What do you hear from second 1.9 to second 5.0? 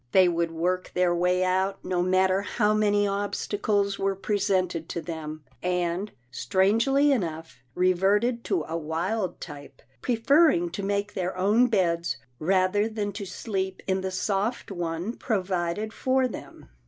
matter how many obstacles were pre sented to